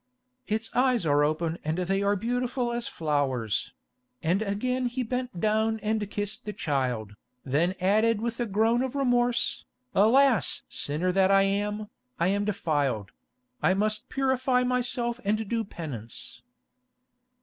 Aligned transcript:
Its 0.47 0.75
eyes 0.75 1.05
are 1.05 1.23
open 1.23 1.59
and 1.63 1.77
they 1.77 2.01
are 2.01 2.15
beautiful 2.15 2.71
as 2.71 2.87
flowers"; 2.87 3.71
and 4.23 4.41
again 4.41 4.87
he 4.87 5.03
bent 5.03 5.39
down 5.39 5.79
and 5.81 6.09
kissed 6.09 6.43
the 6.43 6.53
child, 6.53 7.15
then 7.45 7.75
added 7.79 8.19
with 8.19 8.39
a 8.39 8.47
groan 8.47 8.81
of 8.81 8.95
remorse, 8.95 9.63
"Alas! 9.93 10.63
sinner 10.67 11.11
that 11.11 11.29
I 11.29 11.43
am, 11.43 11.87
I 12.19 12.29
am 12.29 12.45
defiled; 12.45 13.11
I 13.61 13.75
must 13.75 14.09
purify 14.09 14.63
myself 14.63 15.19
and 15.23 15.47
do 15.47 15.63
penance." 15.63 16.41